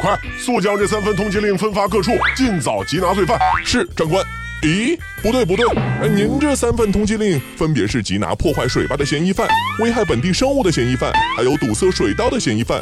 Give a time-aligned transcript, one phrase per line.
[0.00, 3.38] 快速将这三份通缉令分发各处，尽早缉拿罪犯。
[3.64, 4.24] 是，长官。
[4.62, 5.66] 咦，不对不对，
[6.10, 9.48] 您这三份通缉令分别是缉拿破坏水坝的嫌疑犯、
[9.82, 12.78] 危害本地生物的嫌疑犯，还有堵塞水道的嫌疑犯。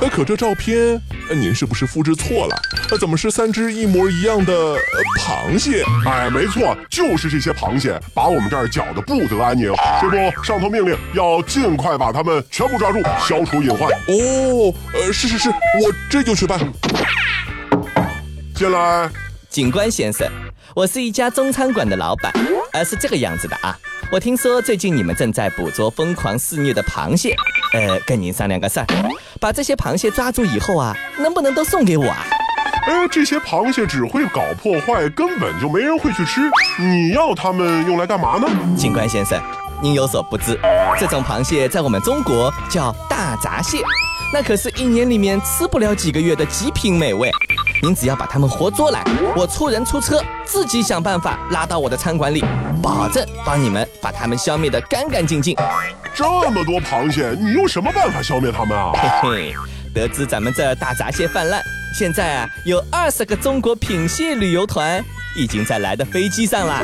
[0.00, 0.98] 呃，可这照片，
[1.30, 2.56] 您是不是复制错了？
[2.90, 4.74] 呃，怎么是三只一模一样的
[5.18, 5.84] 螃蟹？
[6.06, 9.70] 哎，没错，就是这些螃蟹把我们这儿搅得不得安宁。
[10.00, 13.90] 这不，上头命令要尽快把他们全部抓住，消除隐患。
[13.90, 16.58] 哦，呃，是是是，我这就去办。
[18.54, 19.10] 进来，
[19.50, 20.26] 警官先生。
[20.78, 22.32] 我是一家中餐馆的老板，
[22.72, 23.76] 呃，是这个样子的啊。
[24.12, 27.34] 我听说最近你们正在捕捉疯狂肆虐的螃蟹，
[27.72, 28.86] 呃，跟您商量个事儿，
[29.40, 32.24] 把这些螃蟹抓住以后啊，能不能都送给我啊？
[32.86, 36.42] 哎，这些螃蟹只会搞破坏，根本就没人会去吃。
[36.78, 38.48] 你要它们用来干嘛呢？
[38.76, 39.36] 警官先生，
[39.82, 40.56] 您有所不知，
[40.96, 43.78] 这种螃蟹在我们中国叫大闸蟹，
[44.32, 47.32] 那可是一年里面吃不了几个月的极品美味。
[47.80, 49.04] 您只要把他们活捉来，
[49.36, 52.44] 我出人出车，自己想办法拉到我的餐馆里，
[52.82, 55.56] 保证帮你们把他们消灭得干干净净。
[56.12, 58.90] 这么多螃蟹，你用什么办法消灭他们啊？
[59.22, 59.54] 嘿嘿，
[59.94, 61.62] 得知咱们这大闸蟹泛滥，
[61.96, 65.00] 现在啊，有二十个中国品蟹旅游团
[65.36, 66.82] 已经在来的飞机上了。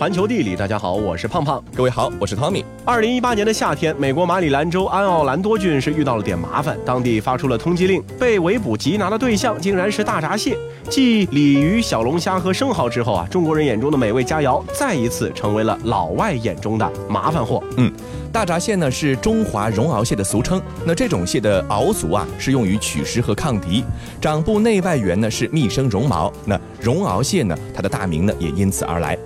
[0.00, 1.62] 环球地理，大家好，我是胖胖。
[1.76, 2.64] 各位好，我是汤米。
[2.86, 10.56] 二零一八年的夏天，美国马里兰州安奥兰多郡是遇到了点麻烦，当地发出了通缉令，被围捕缉拿的对象竟然是大闸蟹。
[10.88, 17.62] 继鲤鱼、小龙虾和生蚝之后啊，中国人眼中的美味佳肴再一次成为了老外眼中的麻烦货。
[17.76, 17.92] 嗯，
[18.32, 20.62] 大闸蟹呢是中华绒螯蟹的俗称。
[20.82, 23.84] 那这种蟹的螯足啊是用于取食和抗敌，
[24.18, 26.32] 掌部内外缘呢是密生绒毛。
[26.46, 29.18] 那绒螯蟹呢，它的大名呢也因此而来。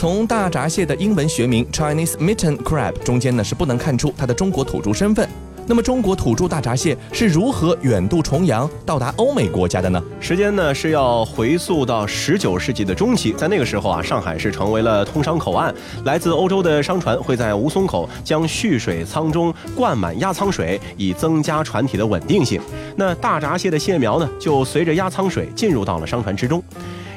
[0.00, 5.28] 从大闸蟹的英文学名 Chinese Mitten Crab 中间呢，是不能看出它的中国土著身份。
[5.66, 10.02] 那么，中国土著大闸蟹是如何远渡重洋到达欧美国家的呢？
[10.18, 15.74] 时间呢是要回溯到十九世纪的中期，在那个时候啊，上海是成为了通商口岸，
[16.06, 22.58] 来自欧洲的商船会在吴淞口将蓄水舱中灌满压舱水，以增加船体的稳定性。
[22.96, 26.62] 那大闸蟹的蟹苗呢，就随着压舱水进入到了商船之中。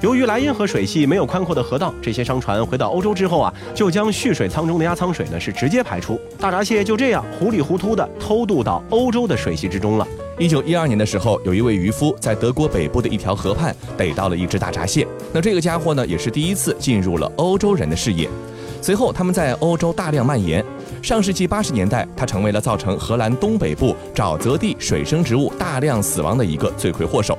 [0.04, 10.06] 由于莱茵河水系没有宽阔的河道，这些商船回到欧洲之后啊，就将蓄水舱中的压舱水呢是直接排出，大闸蟹就这样糊里糊涂的偷渡到欧洲的水系之中了。
[10.38, 18.30] 一九一二年的时候，有一位渔夫在德国北部的一条河畔逮到了一只大闸蟹，那这个家伙呢也是第一次进入了欧洲人的视野。
[18.82, 20.62] 随后他们在欧洲大量蔓延，
[21.02, 27.38] 上世纪八十年代，它成为了造成荷兰东北部沼泽地水生植物大量死亡的一个罪魁祸首。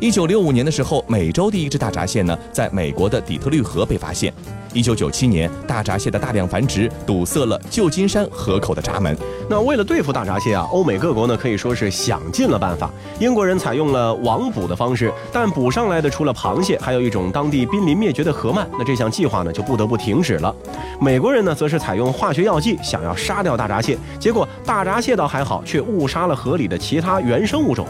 [0.00, 4.32] 一九六五年的时候，美洲第一只大闸蟹呢，在美国的底特律河被发现。
[4.72, 9.14] 一九九七年，大闸蟹的大量繁殖堵塞了旧金山河口的闸门。
[9.46, 12.90] 那为了对付大闸蟹啊，欧美各国呢可以说是想尽了办法。
[13.18, 18.64] 英国人采用了网捕的方式，但捕上来的除了螃蟹，还有一种当地濒临灭绝的河鳗。
[18.78, 20.54] 那这项计划呢就不得不停止了。
[20.98, 27.86] 美国人呢则是采用化学药剂，想要杀掉大闸蟹，结果大闸蟹倒还好，却误杀了河里的其他原生物种。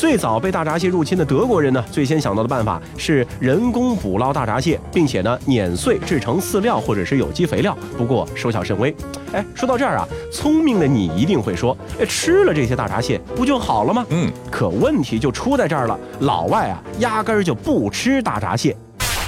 [0.00, 7.76] 最早被大闸蟹入侵的德国人呢，最先想到的办法是人工捕捞大闸蟹，并且呢碾碎制成饲料或者是有机肥料。
[7.98, 8.96] 不过收效甚微。
[9.32, 14.06] 哎，说到这儿啊，聪明的你一定会说，哎，吃了这些大闸蟹不就好了吗？
[14.08, 18.74] 嗯，可问题就出在这儿了，老外啊压根儿就不吃大闸蟹。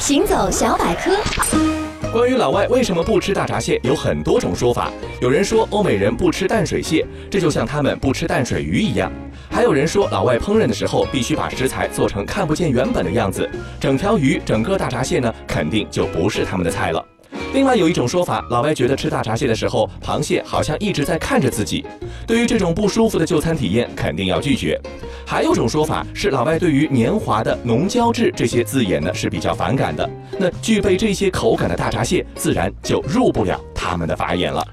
[0.00, 1.10] 行走小百科，
[2.12, 4.92] 关于老外为什么不吃大闸蟹，有很多种说法。
[5.22, 9.10] 有人说欧美人不吃淡水蟹，这就像他们不吃淡水鱼一样。
[9.50, 13.48] 还有人说，老外烹饪的时候必须把食材做成看不见原本的样子，
[13.80, 17.02] 整条鱼、整个大闸蟹呢，肯定就不是他们的菜了。
[17.52, 21.84] 另外有一种说法，老外觉得吃大闸蟹的时候，螃蟹好像一直在看着自己。
[22.26, 24.80] 对于这种不舒服的就餐体验，肯定要拒绝。
[25.26, 30.08] 还有种说法是，老外对于年华的浓胶质这些字眼呢是比较反感的。
[30.38, 34.66] 那具备这些口感的大闸蟹，自然就入不了他们的法眼了。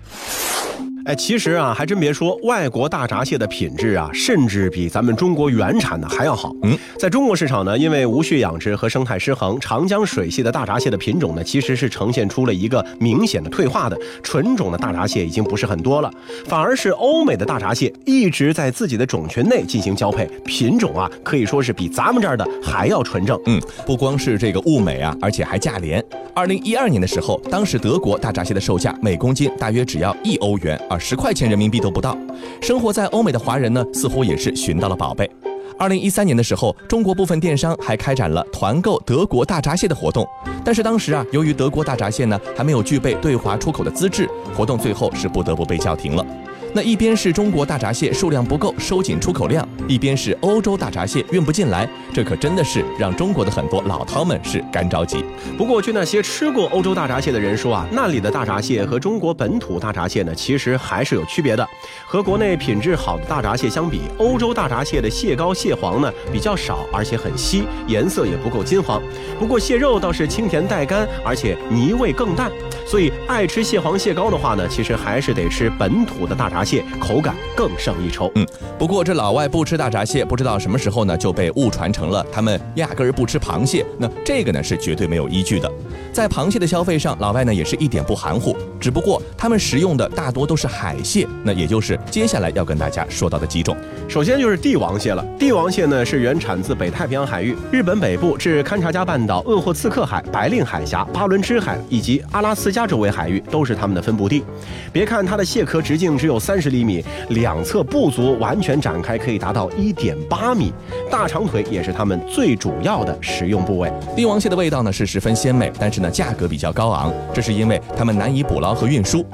[1.10, 6.54] 哎，其实啊，还真别说，外国大闸蟹的品质啊，甚至比咱们中国原产的还要好。
[6.62, 16.14] 嗯，在中国市场呢，因为无序养殖和生态失衡，长江水系的大闸蟹的品种呢，其实是呈现出了一个明显的退化的，纯种的大闸蟹已经不是很多了，
[16.46, 23.36] 反而是欧美的大闸蟹一直在自己的种群内进行交配，品种啊，可以说是比咱们这儿的还要纯正。
[23.48, 26.06] 嗯，不光是这个物美啊，而且还价廉。
[26.36, 32.18] 二零一二年的时候，当时德国大闸蟹的售价每公斤大约只要一欧元而十块钱人民币都不到。
[32.62, 35.30] 生活在欧美的华人呢，似乎也是寻到了宝贝。
[35.78, 40.28] 二零一三年的时候，中国部分电商还开展了团购德国大闸蟹的活动，
[40.64, 46.26] 但是当时啊，由于德国大闸蟹呢还没有具备对华出口的资质，活动最后是不得不被叫停了。
[46.74, 55.24] 那一边是中国大闸蟹数量不够，收紧出口量，一边是欧洲大闸蟹运不进来，这可真的是让中国的很多老饕们是干着急。
[55.58, 61.68] 不过，据那些吃过欧洲大闸蟹的人说啊，那里的大闸蟹和中国本土大闸蟹呢，其实还是有区别的。
[62.06, 69.02] 和国内品质好的大闸蟹相比，欧洲大闸蟹的蟹膏、蟹黄呢比较少，而且很稀，颜色也不够金黄。
[69.40, 72.52] 不过蟹肉倒是清甜带干，而且泥味更淡。
[72.90, 78.32] 所以爱吃蟹黄、蟹膏的话呢，其实还是得吃本土的大闸蟹，口感更胜一筹。
[78.34, 78.44] 嗯，
[78.80, 83.86] 不过这老外不吃大闸蟹，不知道什么时候呢就被误传成了他们压根儿不吃螃蟹。
[84.00, 85.72] 那这个呢是绝对没有依据的。
[86.12, 93.76] 在螃蟹的消费上，老外呢也是一点不含糊，只不过他们食用的大多都是海蟹，那也就是接下来要跟大家说到的几种。
[94.08, 104.44] 首先就是帝王蟹了，帝王蟹呢是原产自北太平洋海域，日本北部至勘察加半岛、鄂霍次克海、白令海峡、巴伦支海以及阿拉斯加周围海域都是它们的分布地。
[104.92, 110.74] 别看它的蟹壳直径只有三十厘米，两侧部足完全展开可以达到一点八米，
[111.10, 113.92] 大长腿也是它们最主要的食用部位。
[114.16, 119.26] 帝王蟹的味道呢是十分鲜美，但是呢价格比较高昂，这是因为它们难以捕捞和运输。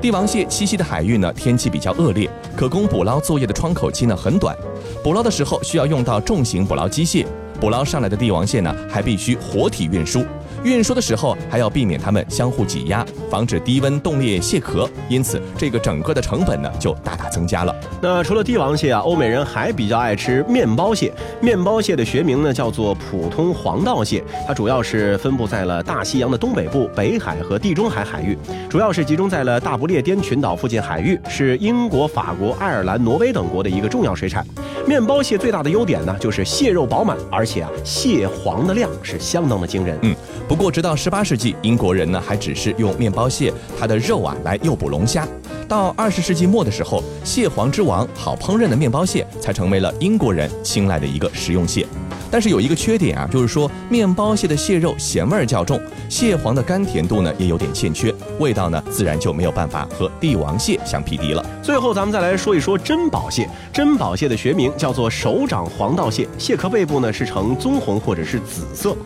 [0.00, 4.56] 帝王蟹栖息的海域呢天气比较恶劣，可供捕捞作业的窗口期呢很短，
[5.02, 7.26] 捕捞的时候需要用到重型捕捞机械，
[7.60, 10.24] 捕捞上来的帝王蟹呢还必须活体运输。
[10.64, 17.74] 运输的时候还要避免它们相互挤压，防止低温冻裂蟹壳，因此这个整个的成本呢就大大增加了。
[18.00, 21.12] 那除了帝王蟹啊，欧美人还比较爱吃面包蟹。
[21.40, 28.38] 面包蟹的学名呢叫做普通黄道蟹，它主要是分布在了大西洋的东北部、北海和地中海海域，
[28.68, 34.46] 主要是集中在了大不列颠群岛附近海域，是英国、法国、爱尔兰、挪威等国的一个重要水产。
[34.86, 39.98] 面包蟹最大的优点呢就是蟹肉饱满，而且啊蟹黄的量是相当的惊人。
[40.02, 40.14] 嗯。
[40.48, 45.26] 不过，直到十八世纪，英国人呢还只是用面包蟹它的肉啊来诱捕龙虾。
[45.68, 51.86] 到二十世纪末的时候，蟹黄之王、好烹饪的面包蟹才成为了英国人青睐的一个食用蟹。
[52.32, 61.44] 但是有一个缺点啊，就是说面包蟹的蟹肉咸味儿较重，蟹黄的甘甜度呢也有点欠缺，味道呢自然就没有办法和帝王蟹相匹敌了。
[61.62, 63.46] 最后，咱们再来说一说珍宝蟹。
[63.70, 68.96] 珍宝蟹的学名叫做手掌黄道蟹，蟹壳背部呢是呈棕红或者是紫色。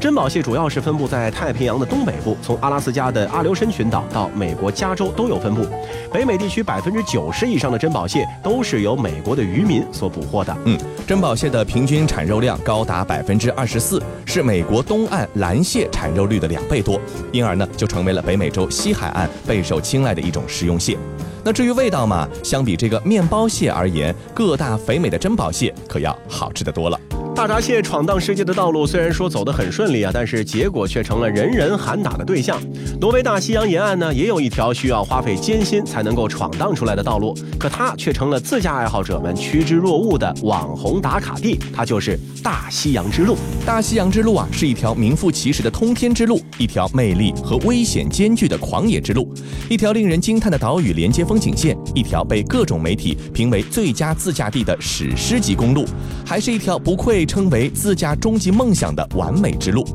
[0.00, 5.66] 珍宝蟹主要是分布在太平洋的东北部，从阿拉斯加的阿留申群岛到美国加州都有分布。
[6.10, 10.56] 北美地区百分之九十以上的珍宝蟹都是由美国的渔民所捕获的。
[10.64, 16.98] 嗯，珍宝蟹的平均产肉量高达百分之二十四，是美国东岸蓝蟹产肉率的两倍多，
[17.30, 20.96] 因而呢就成为了北美洲西海岸备受青睐的一种食用蟹。
[21.44, 26.98] 那至于味道嘛，相比这个面包蟹而言，个大肥美的珍宝蟹可要好吃的多了。
[27.40, 32.60] 大闸蟹闯荡世界的道路虽然说走得很顺利啊，但是结果却成了人人喊打的对象。
[33.00, 43.38] 挪威大西洋沿岸呢，也有一条需要花费艰辛才能够闯荡出来的道路，可它却成了自驾爱好者们趋之若鹜的网红打卡地，它就是大西洋之路。
[43.64, 49.26] 大西洋之路啊，是一条名副其实的通天之路，一条魅力和危险兼具的狂野之路，
[49.70, 55.86] 一条令人惊叹的岛屿连接风景线，一条被各种媒体评为最佳自驾地的史诗级公路，
[56.26, 57.26] 还是一条不愧。
[57.30, 59.86] 称为自驾终极梦想的完美之路。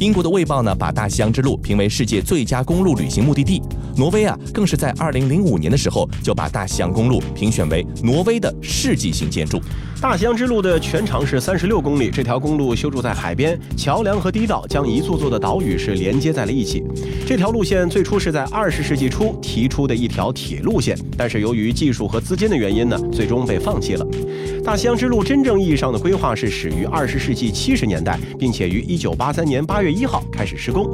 [0.00, 3.62] 英国的《卫报》呢，把大西洋之路评为世界最佳公路旅行目的地。
[3.96, 9.60] 挪威啊，更是在二零零五年的时候就把大西洋公路评选为挪威的世纪性建筑。
[10.00, 16.82] 大西洋之路的全长是三十六公里，这条公路修筑在海边，桥梁和堤道将一座座的岛屿是连接在了一起。
[17.26, 24.06] 这条路线最初是在二十世纪初提出的一条铁路线，但是由于技术和资金的原因呢，最终被放弃了。
[24.64, 30.88] 大西洋之路真正意义上的规划是始于二十世纪七十年代，并且于一九八三年八月一号开始施工。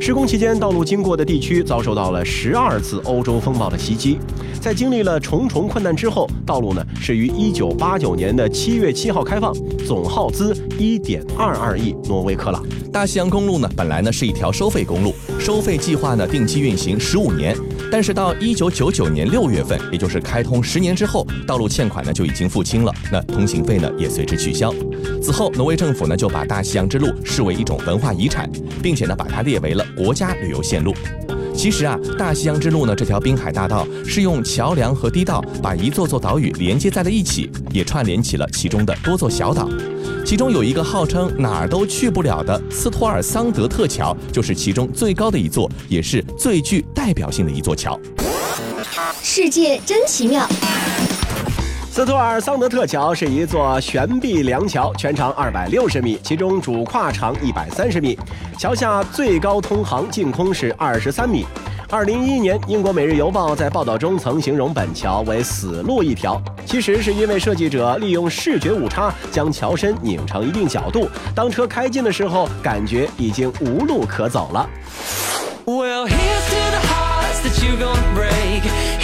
[0.00, 4.16] 施工期间，道路经过的地区遭受到了十二次欧洲风暴的袭击。
[4.60, 9.52] 在经历了重重困难之后，道路呢是于一九八九年的七月七号开放，
[9.84, 12.64] 总耗资一点二二亿挪威克朗。
[12.92, 17.56] 大西洋公路呢，本来呢是一条收费公路，收费计划呢定期运行十五年，
[17.90, 24.72] 但是到一九九九年六月份，也就是开通十年之后，道路欠款呢就已经付清了，那通行费呢也随之取消。
[25.20, 28.48] 此后，挪威政府呢就把大西洋之路视为一种文化遗产，
[28.80, 30.94] 并且呢把它列为了国家旅游线路。
[31.58, 39.68] 其实啊，大西洋之路呢这条滨海大道是用桥梁和堤道把一座座岛屿连接在了一起，也串联起了其中的多座小岛。
[40.24, 47.98] 其中有一个号称哪儿都去不了的斯托尔桑德特桥，就是其中最高的一座，也是最具代表性的一座桥。
[49.20, 50.48] 世界真奇妙。
[51.98, 58.16] 斯托尔桑德特桥是一座悬臂梁桥，全长二百六十米，其中主跨长一百三十米，
[58.56, 61.44] 桥下最高通航净空是二十三米。
[61.90, 74.70] 二零一一年，英国《每日邮报》在报道中曾形容本桥为“死路一条”，其实是因为设计者利用视觉误差将桥身拧成一定角度，当车开进的时候，感觉已经无路可走了。
[75.64, 78.97] Well, here's to the hearts that you gonna break.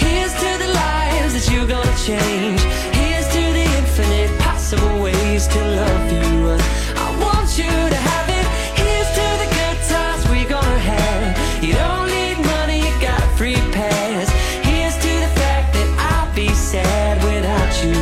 [1.35, 2.61] That you're gonna change.
[2.95, 6.55] Here's to the infinite possible ways to love you.
[6.95, 8.45] I want you to have it.
[8.79, 11.35] Here's to the good times we're gonna have.
[11.61, 14.31] You don't need money, you got a free pass.
[14.63, 17.99] Here's to the fact that I'll be sad without you.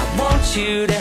[0.00, 0.91] I want you to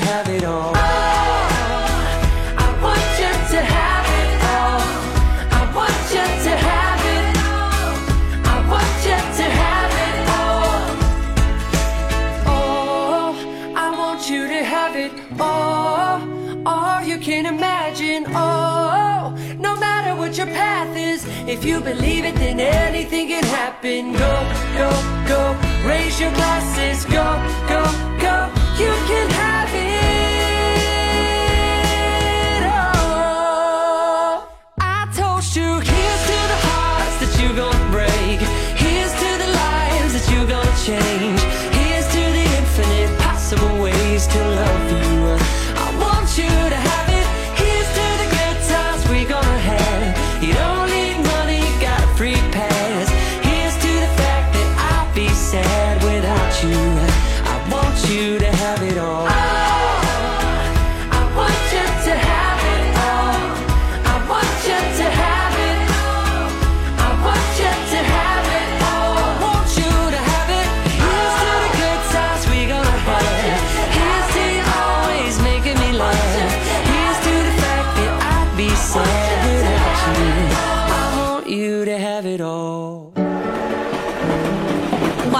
[21.52, 24.14] if you believe it, then anything can happen.
[24.14, 24.34] Go,
[24.80, 24.90] go,
[25.28, 25.42] go.
[25.86, 27.04] Raise your glasses.
[27.06, 27.28] Go,
[27.68, 27.84] go,
[28.26, 28.36] go.
[28.80, 29.51] You can have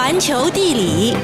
[0.04, 1.16] 环球地理，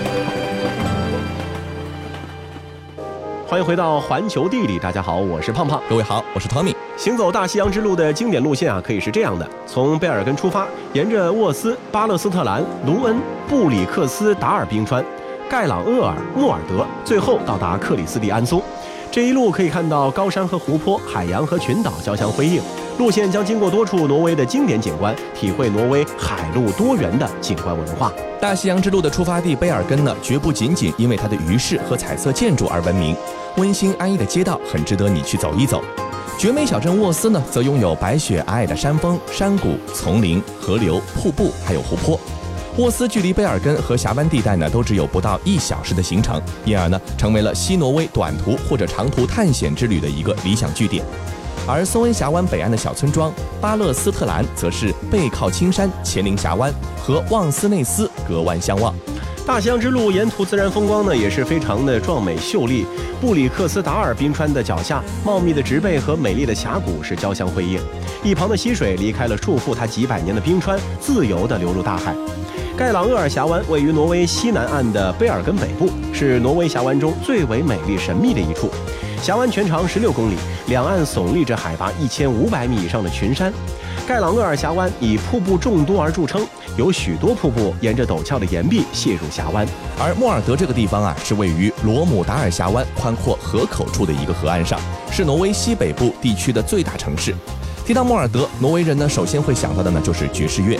[3.44, 5.82] 欢迎回到环球地理，大家好，我是胖胖。
[5.90, 6.72] 各位好，我是 Tommy。
[6.96, 15.04] 行走大西洋之路的经典路线啊，可以是这样的：从贝尔根出发，沿着沃斯、巴勒斯特兰、卢恩、布里克斯达尔冰川、
[15.50, 18.62] 盖朗厄尔、莫尔德，最后到达克里斯蒂安松。
[19.10, 22.62] 这一路可以看到高山和湖泊、海洋和群岛交相辉映。
[22.98, 28.12] 路线将经过多处挪威的经典景观，体会挪威海陆多元的景观文化。
[28.40, 33.14] 大西洋之路的出发地贝尔根呢，绝不仅仅因为它的鱼市和彩色建筑而闻名，
[33.56, 35.80] 温馨安逸的街道很值得你去走一走。
[36.36, 42.18] 绝美小镇沃斯呢，则拥有白雪皑皑的山峰、山谷、丛林、河流、瀑布，还有湖泊。
[42.78, 51.04] 沃斯距离贝尔根和峡湾地带呢，都只有不到一小时的行程，因而呢，成为了西挪威短途或者长途探险之旅的一个理想据点。
[51.68, 58.94] 而松恩峡湾北岸的小村庄巴勒斯特兰，则是背靠青山，前临峡湾，和旺斯内斯隔湾相望。
[59.46, 62.86] 大西洋之路沿途自然风光呢也是非常的壮美秀丽。
[63.20, 67.80] 布里克斯达尔冰川的脚下，茂密的植被和美丽的峡谷是交相辉映。
[68.22, 72.14] 一旁的溪水离开了束缚它几百年的冰川，自由地流入大海。
[72.76, 78.70] 盖朗厄尔峡湾位于挪威西南岸的贝尔根北部，是挪威峡湾中最为美丽神秘的一处。
[79.22, 80.36] 峡湾全长十六公里，
[80.68, 83.52] 两岸耸立着海拔一千五百米以上的群山。
[84.06, 86.46] 盖朗厄尔峡湾以瀑布众多而著称，
[86.78, 89.66] 有许多瀑布沿着陡峭的岩壁泻入峡湾。
[89.98, 97.34] 而莫尔德这个地方啊，是位于罗姆达尔峡湾宽阔河口处的一个河岸上，是挪威西北部地区的最大城市。
[97.84, 100.78] 提到莫尔德，挪威人呢首先会想到的呢就是爵士乐。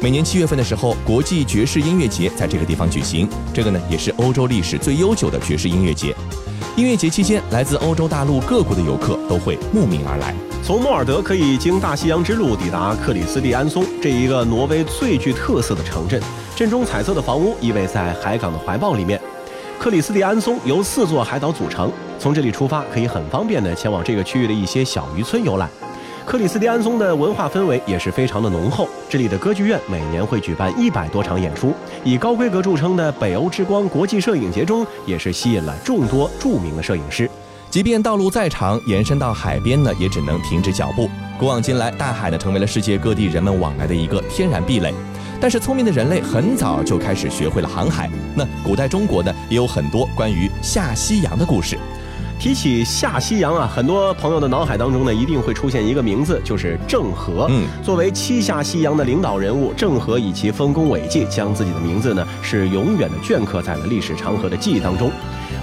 [0.00, 6.14] 每年七月份的时候，国际爵士音乐节在这个地方举行，这个呢也是欧洲历史最悠久的爵士音乐节。
[6.74, 10.34] 音乐节期间，来自欧洲大陆各国的游客都会慕名而来。
[10.64, 16.18] 从莫尔德可以经大西洋之路抵达克里斯蒂安松这一个挪威最具特色的城镇。
[16.56, 19.20] 镇中彩色的房屋依偎在海港的怀抱里面。
[19.78, 25.68] 克里斯蒂安松由四座海岛组成，从这里出发可以很方便的前往这个区域的一些小渔村游览。
[26.24, 31.74] 克里斯蒂安松的文化氛围也是非常的浓厚，这里的歌剧院每年会举办一百多场演出，
[32.04, 37.28] 以高规格著称的北欧之光国际摄影节中也是吸引了众多著名的摄影师。
[37.70, 41.08] 即便道路再长，延伸到海边呢，也只能停止脚步。
[41.38, 44.94] 古往今来，大海呢成为了世界各地人们往来的一个天然壁垒。
[45.40, 48.08] 但是聪明的人类很早就开始学会了航海。
[48.36, 51.76] 那古代中国呢，也有很多关于下西洋的故事。
[52.42, 57.46] 提起下西洋啊，很多朋友的脑海当中呢，一定会出现一个名字，就是郑和。
[57.48, 65.08] 嗯，作为七下西洋的领导人物，郑和以其丰功伟绩，将自己的名字呢是永远的镌刻在了历史长河的记忆当中。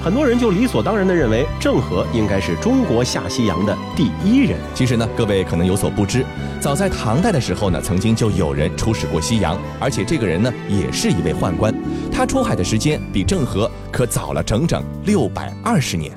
[0.01, 4.57] 很多人就理所当然地认为郑和应该是中国下西洋的第一人。
[4.74, 6.24] 其实呢，各位可能有所不知，
[6.62, 11.75] 早在唐代的时候呢，曾经就有人出使过西洋，而且这个人呢，也是一位宦官。
[12.09, 16.09] 他出海的时间比郑和可早了整整六百二十年。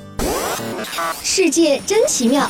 [1.22, 2.46] 世界真奇妙。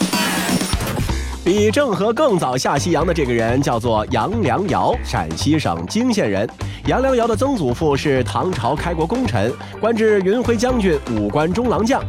[1.44, 6.49] 比郑和更早下西洋的这个人叫做杨良尧，陕西省泾县人。
[6.87, 12.02] 杨良尧的曾祖父是唐朝开国功臣，官至云辉将军、武官中郎将。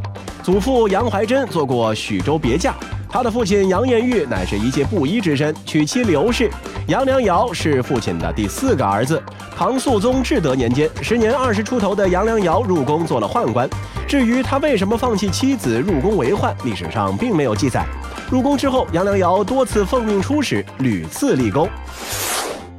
[0.44, 2.76] 祖父杨怀真做过许州别驾。
[3.14, 6.50] 他的父亲杨延玉乃是一介布衣之身，娶妻刘氏。
[6.88, 9.22] 杨良瑶是父亲的第四个儿子。
[9.56, 13.70] 唐肃宗至德年间，时年二十出头的杨良瑶入宫做了宦官。
[14.08, 17.86] 至于他为什么放弃妻子入宫为宦，历史上并没有记载。
[18.32, 21.70] 入宫之后，杨良瑶多次奉命出使，屡次立功。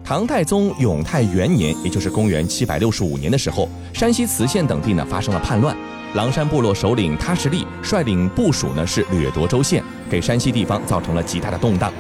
[0.07, 5.75] 唐太宗永泰元年，也就是公元七百六十五年的时候，山西磁县等地呢发生了叛乱，
[6.13, 11.91] 狼山部落首领他什利率领部属呢是掠夺州县，给山西地方造成了极大的动荡。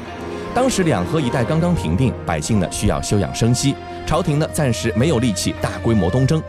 [0.54, 3.74] 当时两河一带刚刚平定，百姓呢需要休养生息，
[4.06, 6.42] 朝廷呢暂时没有力气大规模东征。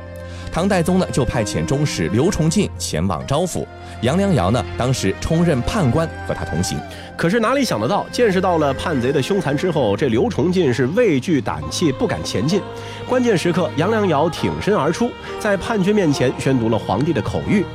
[0.56, 3.66] 唐太宗呢就派遣中使刘崇进前往招抚
[4.04, 6.80] 杨良瑶呢，当时充任判官，和他同行。
[7.18, 12.62] 可是哪里想得到，见识到了叛贼的凶残之后，这刘崇进是畏惧胆怯，不敢前进。
[13.06, 17.66] 关键时刻，杨良瑶挺身而出，在叛军面前宣读了皇帝的口谕。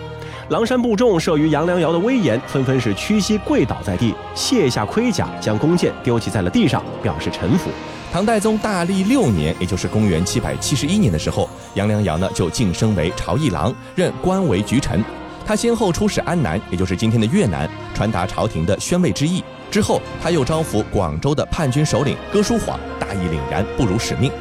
[0.49, 7.69] 狼山部众慑于杨良瑶的威严，纷纷是屈膝跪倒在地，卸下盔甲，将弓箭丢弃在了地上，表示臣服。
[8.13, 15.03] 唐太宗大历六年，也就是公元七百七十一年的时候，杨良瑶呢就晋升为朝议郎，任官为局臣。
[15.47, 19.45] 他先后出使安南，也就是今天的越南，传达朝廷的宣慰之意。
[19.71, 24.33] 之后，他又招抚广州的叛军首领哥舒晃，大义凛然，不辱使命。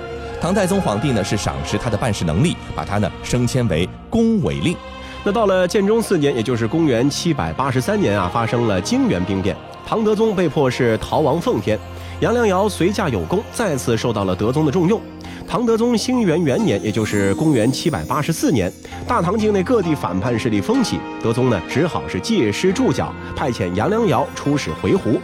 [0.41, 4.75] 唐太宗皇帝呢是赏识他的办事能力，把他呢升迁为恭维令。
[5.23, 11.77] 那到了建中四年，也就是公元七百八十三年啊，发生了泾原兵变，唐德宗被迫是逃亡奉天，
[12.21, 14.99] 杨良瑶随驾有功，再次受到了德宗的重用。
[15.47, 18.69] 唐德宗兴元元年，也就是公元七百八十四年，
[19.07, 25.17] 大唐境内各地反叛势力风起，德宗呢只好是借尸助脚，派遣杨良瑶出使回鹘。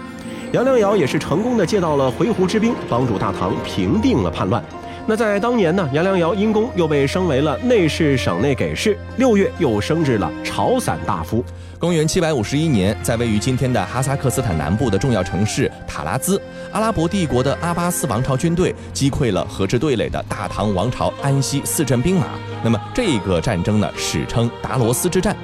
[0.53, 4.63] 杨良瑶也是成功的借到了回鹘之兵，帮助大唐平定了叛乱。
[5.07, 11.45] 那在当年呢，杨良瑶因功又被升为了内侍省内给事，六月又升至了朝散大夫。
[11.77, 16.41] 公元七百五十一年，在位于今天的哈萨克斯坦南部的重要城市塔拉兹，
[16.71, 22.25] 阿拉伯帝国的阿巴斯王朝军队击溃了和之对垒的大唐王朝安西四镇兵马。
[22.63, 25.37] 那么这个战争呢，史称达罗斯之战。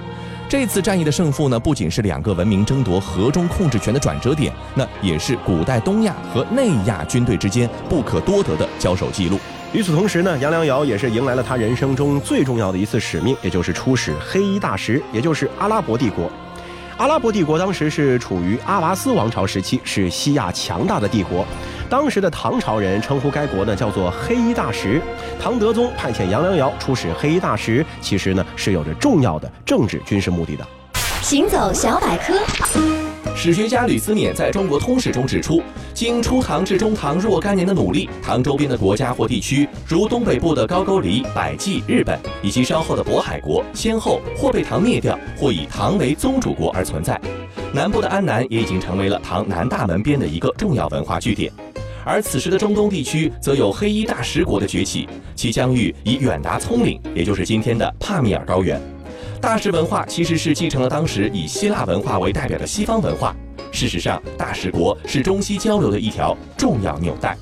[0.50, 9.40] 这次战役的胜负呢，不仅是两个文明争夺河中控制权的转折点，那也是古代东亚和内亚军队之间不可多得的交手记录。
[9.74, 16.30] 与此同时呢，杨良瑶也是迎来了他人生中最重要的一次使命，也就是出使黑衣大食，也就是阿拉伯帝国。
[16.98, 21.46] 阿拉伯帝国当时是处于阿拔斯王朝时期，是西亚强大的帝国。
[21.90, 25.02] 当时的唐朝人称呼该国呢叫做黑衣大食。
[25.42, 30.68] 唐德宗派遣杨良瑶出使黑衣大食，其实呢是有着重要的政治军事目的的。
[31.22, 32.34] 行走小百科。
[33.44, 35.64] 史学家吕思勉在中国通史中指出，
[35.96, 47.20] 经初唐至中唐若干年的努力，唐周边的国家或地区，如东北部的高句丽、百济、日本，以及稍后的渤海国，先后或被唐灭掉，或以唐为宗主国而存在。
[47.74, 51.52] 南部的安南也已经成为了唐南大门边的一个重要文化据点。
[52.06, 58.80] 而此时的中东地区，则有黑衣大食国的崛起，其疆域已远达葱岭，也就是今天的帕米尔高原。
[59.42, 63.36] 大食文化其实是继承了当时以希腊文化为代表的西方文化。
[63.72, 67.36] 事实上，大食国是中西交流的一条重要纽带。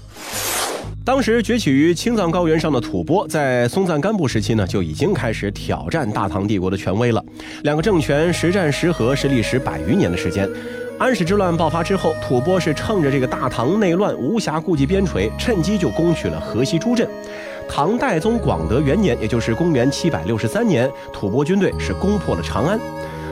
[1.04, 7.24] 当时崛起于青藏高原上的吐蕃，在松赞干布时期呢，就已经开始挑战大唐帝国的权威了。
[7.64, 10.50] 两个政权时战时和，是历时百余年的时间。
[10.98, 17.08] 安史之乱爆发之后，吐蕃是趁着这个大唐内乱，无暇顾及边陲，趁机就攻取了河西诸镇。
[17.70, 22.80] 唐代宗广德元年，也就是公元七百六十三年，吐蕃军队是攻破了长安。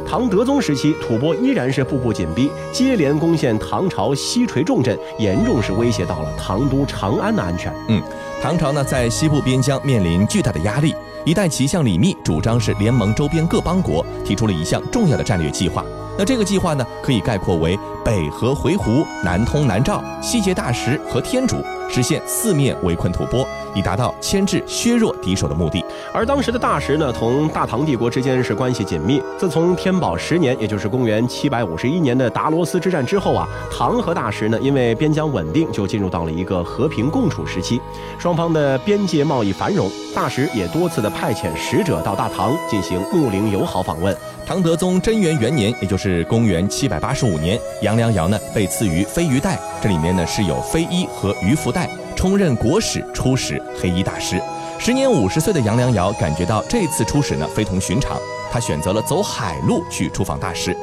[0.07, 7.73] 唐德宗时期，吐蕃依然是步步紧逼，接连攻陷唐朝西陲重镇，严重是威胁到了唐都长安的安全。
[7.89, 8.01] 嗯，
[8.41, 10.95] 唐朝呢在西部边疆面临巨大的压力，
[11.25, 15.83] 一代奇相李密主张是联盟周边各邦国，提出了一项重要的战略计划。
[16.17, 21.57] 那这个计划呢，可以概括为北和回鹘，南通南诏，西结大食和天竺。
[21.89, 25.83] 实现四面围困吐蕃，以达到牵制削弱敌手的目的。
[26.13, 29.21] 而当时的大石呢，同大唐帝国之间是关系紧密。
[29.37, 37.79] 自从天宝十年，也就是公元七百五十一年的达罗斯之战之后啊，唐和大石呢，因为边疆稳定，就进入到了一个和平共处时期，
[38.17, 39.89] 双方的边界贸易繁荣。
[40.15, 44.15] 大石也多次的派遣使者到大唐进行睦邻友好访问。
[44.47, 51.76] 唐德宗贞元元年，也就是公元七百八十五年，杨良瑶呢被赐予飞鱼带，这里面呢是有飞衣和鱼服带，
[52.17, 54.41] 充任国史、出使、黑衣大师。
[54.79, 58.19] 时年五十岁的杨良瑶感觉到这次出使呢非同寻常，
[58.51, 60.75] 他选择了走海路去出访大师。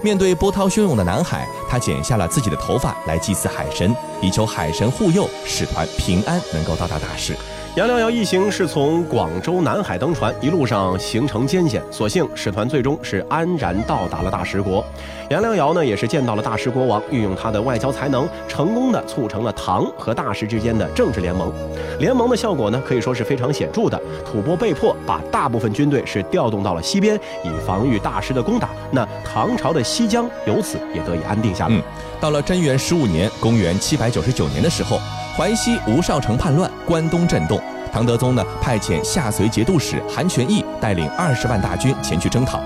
[0.00, 7.36] 面对波涛汹涌的南海，他剪下了自己的头发来祭祀海神，以求海神护佑，使团平安能够到达大师。
[7.76, 14.82] 杨良瑶一行是从广州南海登船，一路上行程艰险，所幸使团最终是安然到达了大食国。
[15.28, 21.52] 杨良瑶呢，也是见到了大食国王，运用他的外交才能，成功的促成了唐和大食之间的政治联盟。
[21.98, 24.00] 联盟的效果呢，可以说是非常显著的。
[24.24, 28.70] 吐蕃被迫把大部分军队是调动到了西边，以防御大食的攻打。
[28.90, 31.78] 那唐朝的西疆由此也得以安定下来。
[32.20, 35.00] 到了贞元十五年，公元七百九十九年的时候。
[35.36, 37.60] 淮西吴少成叛乱，关东震动。
[37.92, 42.58] 唐德宗呢派遣下随节度使韩全义带领二十万大军前去征讨。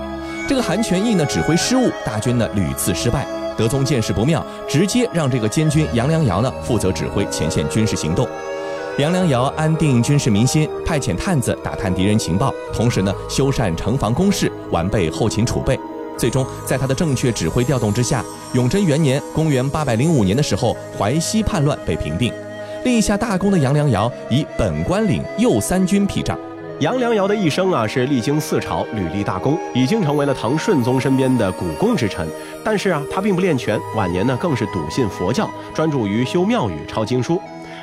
[0.47, 3.27] 这个韩全义呢指挥失误，大军呢屡次失败。
[3.57, 8.25] 德宗见势不妙，直接让这个监军杨良瑶呢负责指挥前线军事行动。
[8.97, 15.77] 杨良瑶安定军事民心，派遣探子打探敌人情报，同时呢修缮城防工事，完备后勤储备。
[16.21, 22.31] 最终在他的正确指挥调动之下，永贞元年（公元805年）的时候，淮西叛乱被平定。
[22.83, 26.37] 立下大功的杨良瑶以本官领右三军披仗。
[26.79, 32.27] 杨良瑶的一生啊，是历经四朝，屡立大功，已经成为了唐顺宗身边的股肱之臣。
[32.63, 37.41] 但是啊，他并不练拳，晚年呢更是笃信佛教，专注于修庙宇、抄经书。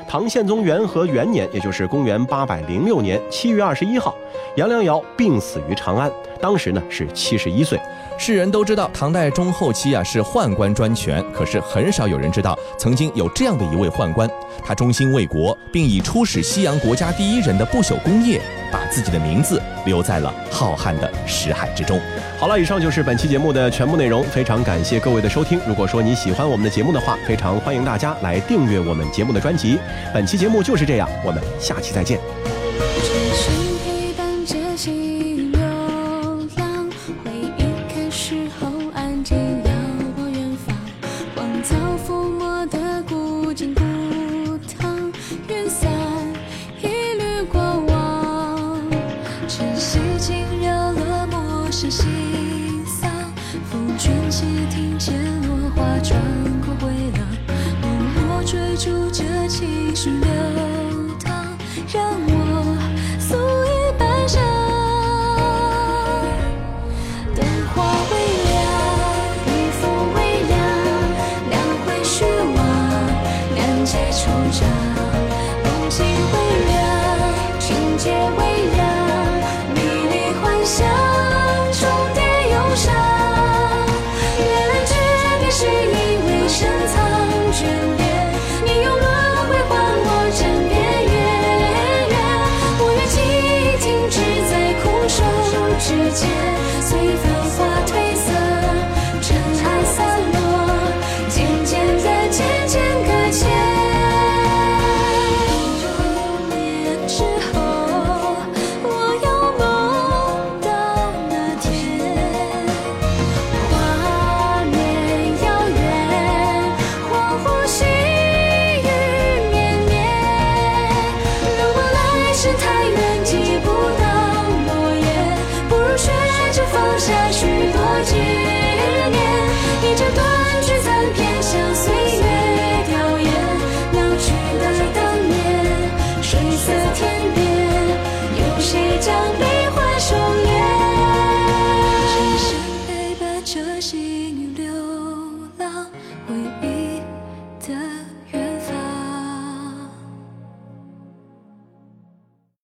[0.09, 4.15] 唐宪宗元和元年，也就是公元八百零六年七月二十一号，
[4.55, 6.09] 杨良瑶病死于长安，
[6.41, 7.79] 当时呢是七十一岁。
[8.21, 14.29] 世人都知道唐代中后期啊是宦官专权，可是很少有人知道曾经有这样的一位宦官，
[14.63, 18.41] 他忠心为国，并以出使西洋国家第一人的不朽功业，
[18.73, 21.99] 把自己的名字留在了浩瀚的史海之中。
[22.39, 25.61] 好了，以上就是本期节目的全部内容，非常感谢各位的收听。
[25.67, 29.79] 如果说你喜欢我们的节目的话，非常欢迎大家来订阅我们节目的专辑。
[30.13, 32.38] 本期节目就是这样，我们下期再见。